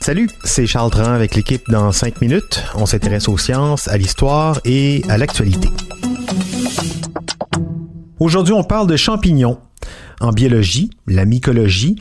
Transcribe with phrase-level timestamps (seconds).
[0.00, 2.64] Salut, c'est Charles Dran avec l'équipe dans 5 minutes.
[2.74, 5.68] On s'intéresse aux sciences, à l'histoire et à l'actualité.
[8.18, 9.60] Aujourd'hui, on parle de champignons.
[10.20, 11.94] En biologie, la mycologie,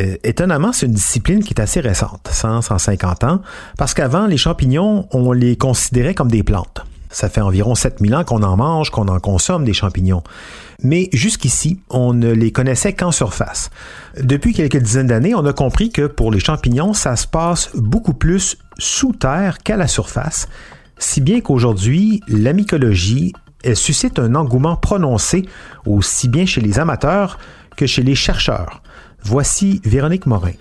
[0.00, 3.42] euh, étonnamment, c'est une discipline qui est assez récente, 100, 150 ans,
[3.76, 6.86] parce qu'avant, les champignons, on les considérait comme des plantes.
[7.14, 10.24] Ça fait environ 7000 ans qu'on en mange, qu'on en consomme des champignons.
[10.82, 13.70] Mais jusqu'ici, on ne les connaissait qu'en surface.
[14.20, 18.14] Depuis quelques dizaines d'années, on a compris que pour les champignons, ça se passe beaucoup
[18.14, 20.48] plus sous terre qu'à la surface,
[20.98, 25.46] si bien qu'aujourd'hui, la mycologie elle suscite un engouement prononcé
[25.86, 27.38] aussi bien chez les amateurs
[27.76, 28.82] que chez les chercheurs.
[29.22, 30.52] Voici Véronique Morin.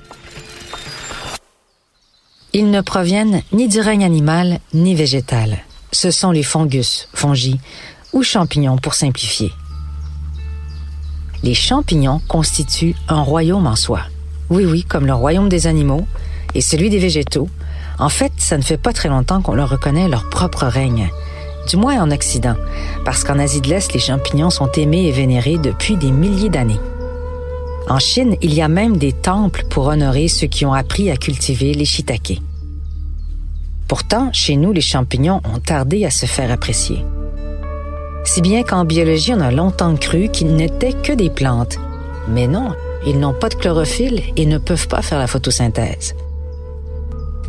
[2.53, 5.58] Ils ne proviennent ni du règne animal ni végétal.
[5.94, 7.61] Ce sont les fungus, fongis
[8.11, 9.53] ou champignons pour simplifier.
[11.41, 14.02] Les champignons constituent un royaume en soi.
[14.49, 16.05] Oui, oui, comme le royaume des animaux
[16.53, 17.47] et celui des végétaux.
[17.97, 21.09] En fait, ça ne fait pas très longtemps qu'on leur reconnaît leur propre règne
[21.67, 22.55] du moins en Occident,
[23.05, 26.80] parce qu'en Asie de l'Est, les champignons sont aimés et vénérés depuis des milliers d'années.
[27.89, 31.17] En Chine, il y a même des temples pour honorer ceux qui ont appris à
[31.17, 32.41] cultiver les shiitake.
[33.94, 37.05] Pourtant, chez nous, les champignons ont tardé à se faire apprécier.
[38.23, 41.77] Si bien qu'en biologie, on a longtemps cru qu'ils n'étaient que des plantes.
[42.27, 42.71] Mais non,
[43.05, 46.16] ils n'ont pas de chlorophylle et ne peuvent pas faire la photosynthèse.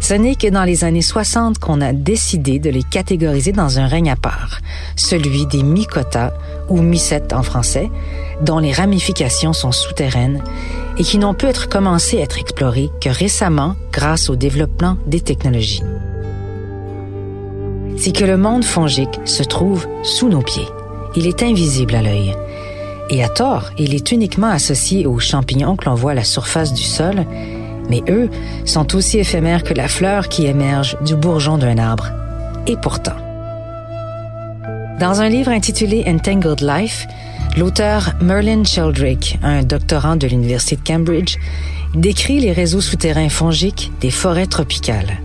[0.01, 3.87] Ce n'est que dans les années 60 qu'on a décidé de les catégoriser dans un
[3.87, 4.59] règne à part,
[4.97, 6.35] celui des mycotas
[6.69, 7.89] ou mycètes en français,
[8.43, 10.45] dont les ramifications sont souterraines
[10.99, 15.23] et qui n'ont pu être commencées à être explorées que récemment grâce au développement des
[15.23, 15.81] technologies.
[17.97, 20.69] C'est que le monde fongique se trouve sous nos pieds.
[21.17, 22.35] Il est invisible à l'œil.
[23.11, 26.73] Et à tort, il est uniquement associé aux champignons que l'on voit à la surface
[26.73, 27.25] du sol
[27.89, 28.31] mais eux
[28.65, 32.09] sont aussi éphémères que la fleur qui émerge du bourgeon d'un arbre.
[32.67, 33.17] Et pourtant.
[35.01, 37.07] Dans un livre intitulé Entangled Life,
[37.57, 41.37] l'auteur Merlin Sheldrake, un doctorant de l'Université de Cambridge,
[41.95, 45.19] décrit les réseaux souterrains fongiques des forêts tropicales.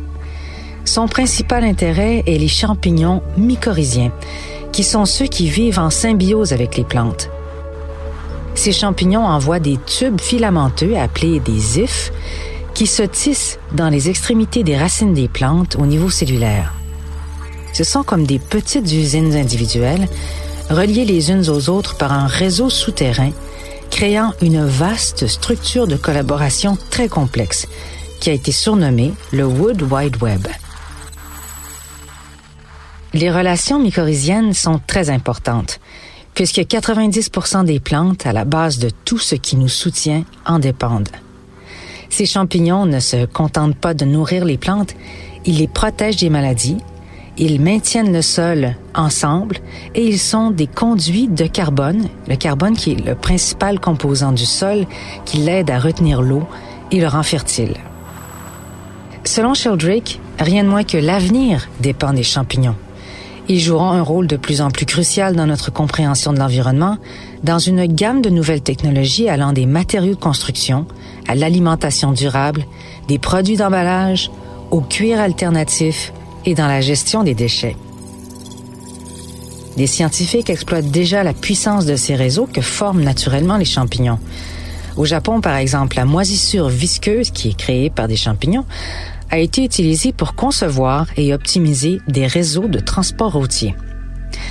[0.89, 4.11] Son principal intérêt est les champignons mycorhiziens,
[4.71, 7.29] qui sont ceux qui vivent en symbiose avec les plantes.
[8.55, 12.11] Ces champignons envoient des tubes filamenteux appelés des ifs
[12.73, 16.73] qui se tissent dans les extrémités des racines des plantes au niveau cellulaire.
[17.71, 20.07] Ce sont comme des petites usines individuelles
[20.71, 23.29] reliées les unes aux autres par un réseau souterrain,
[23.91, 27.67] créant une vaste structure de collaboration très complexe
[28.19, 30.47] qui a été surnommée le Wood Wide Web.
[33.13, 35.79] Les relations mycorhiziennes sont très importantes,
[36.35, 41.09] puisque 90% des plantes à la base de tout ce qui nous soutient en dépendent.
[42.09, 44.93] Ces champignons ne se contentent pas de nourrir les plantes,
[45.45, 46.77] ils les protègent des maladies,
[47.37, 49.57] ils maintiennent le sol ensemble
[49.95, 54.45] et ils sont des conduits de carbone, le carbone qui est le principal composant du
[54.45, 54.85] sol
[55.25, 56.47] qui l'aide à retenir l'eau
[56.91, 57.73] et le rend fertile.
[59.23, 62.75] Selon Sheldrake, rien de moins que l'avenir dépend des champignons.
[63.51, 66.99] Ils joueront un rôle de plus en plus crucial dans notre compréhension de l'environnement,
[67.43, 70.85] dans une gamme de nouvelles technologies allant des matériaux de construction
[71.27, 72.63] à l'alimentation durable,
[73.07, 74.29] des produits d'emballage,
[74.69, 76.13] au cuir alternatif
[76.45, 77.75] et dans la gestion des déchets.
[79.77, 84.19] Les scientifiques exploitent déjà la puissance de ces réseaux que forment naturellement les champignons.
[84.95, 88.65] Au Japon, par exemple, la moisissure visqueuse qui est créée par des champignons
[89.31, 93.75] a été utilisée pour concevoir et optimiser des réseaux de transport routier.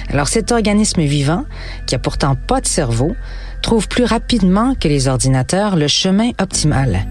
[0.08, 1.44] Alors cet organisme vivant,
[1.86, 3.14] qui a pourtant pas de cerveau,
[3.62, 7.06] trouve plus rapidement que les ordinateurs le chemin optimal.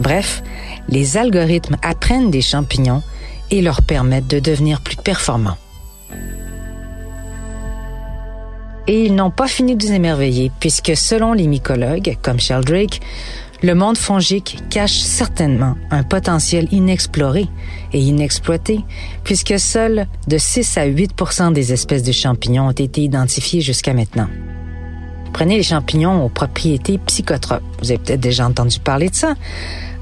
[0.00, 0.42] Bref,
[0.88, 3.02] les algorithmes apprennent des champignons
[3.50, 5.56] et leur permettent de devenir plus performants.
[8.86, 13.00] Et ils n'ont pas fini de nous émerveiller, puisque selon les mycologues, comme Sheldrake,
[13.64, 17.48] le monde fongique cache certainement un potentiel inexploré
[17.94, 18.80] et inexploité,
[19.24, 21.14] puisque seuls de 6 à 8
[21.52, 24.28] des espèces de champignons ont été identifiées jusqu'à maintenant.
[25.32, 27.62] Prenez les champignons aux propriétés psychotropes.
[27.80, 29.34] Vous avez peut-être déjà entendu parler de ça.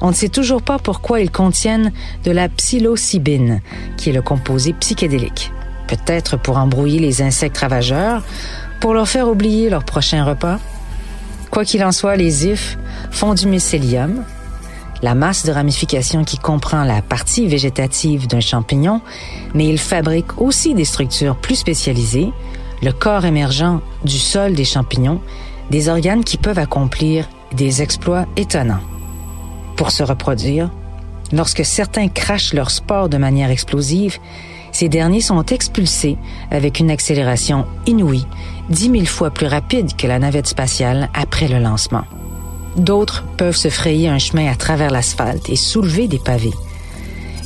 [0.00, 1.92] On ne sait toujours pas pourquoi ils contiennent
[2.24, 3.60] de la psilocybine,
[3.96, 5.52] qui est le composé psychédélique.
[5.86, 8.24] Peut-être pour embrouiller les insectes ravageurs,
[8.80, 10.58] pour leur faire oublier leur prochain repas.
[11.50, 12.76] Quoi qu'il en soit, les ifs
[13.12, 14.24] font du mycélium,
[15.02, 19.00] la masse de ramification qui comprend la partie végétative d'un champignon,
[19.54, 22.32] mais ils fabriquent aussi des structures plus spécialisées,
[22.82, 25.20] le corps émergent du sol des champignons,
[25.70, 28.80] des organes qui peuvent accomplir des exploits étonnants.
[29.76, 30.70] Pour se reproduire,
[31.32, 34.18] lorsque certains crachent leur sport de manière explosive,
[34.72, 36.16] ces derniers sont expulsés
[36.50, 38.26] avec une accélération inouïe,
[38.70, 42.04] dix mille fois plus rapide que la navette spatiale après le lancement.
[42.76, 46.54] D'autres peuvent se frayer un chemin à travers l'asphalte et soulever des pavés.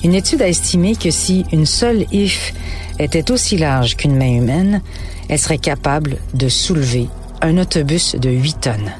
[0.05, 2.55] Une étude a estimé que si une seule if
[2.99, 4.83] était aussi large qu'une main humaine,
[5.29, 7.09] elle serait capable de soulever
[7.43, 8.93] un autobus de 8 tonnes.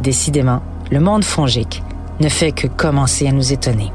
[0.00, 1.82] Décidément, le monde fongique
[2.20, 3.90] ne fait que commencer à nous étonner.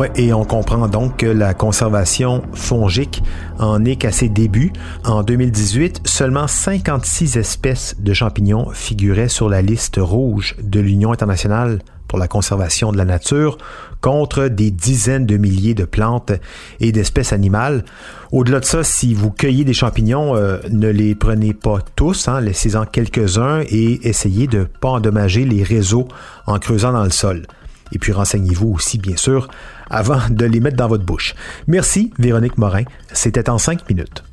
[0.00, 3.22] Ouais, et on comprend donc que la conservation fongique
[3.60, 4.72] en est qu'à ses débuts.
[5.04, 11.78] En 2018, seulement 56 espèces de champignons figuraient sur la liste rouge de l'Union internationale
[12.08, 13.56] pour la conservation de la nature
[14.00, 16.32] contre des dizaines de milliers de plantes
[16.80, 17.84] et d'espèces animales.
[18.32, 22.40] Au-delà de ça, si vous cueillez des champignons, euh, ne les prenez pas tous, hein,
[22.40, 26.08] laissez-en quelques-uns et essayez de ne pas endommager les réseaux
[26.46, 27.46] en creusant dans le sol.
[27.94, 29.48] Et puis renseignez-vous aussi, bien sûr,
[29.88, 31.34] avant de les mettre dans votre bouche.
[31.66, 32.84] Merci, Véronique Morin.
[33.12, 34.24] C'était en cinq minutes.